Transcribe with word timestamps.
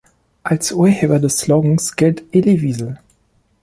Als 0.41 0.71
Urheber 0.71 1.19
des 1.19 1.37
Slogans 1.37 1.95
gilt 1.95 2.23
Elie 2.35 2.59
Wiesel. 2.63 2.97